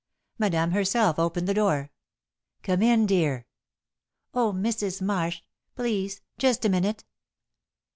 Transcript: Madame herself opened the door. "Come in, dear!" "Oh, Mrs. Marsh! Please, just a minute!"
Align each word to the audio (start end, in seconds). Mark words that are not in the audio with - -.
Madame 0.39 0.71
herself 0.71 1.19
opened 1.19 1.47
the 1.47 1.53
door. 1.53 1.91
"Come 2.63 2.81
in, 2.81 3.05
dear!" 3.05 3.45
"Oh, 4.33 4.51
Mrs. 4.51 4.99
Marsh! 4.99 5.43
Please, 5.75 6.21
just 6.39 6.65
a 6.65 6.69
minute!" 6.69 7.05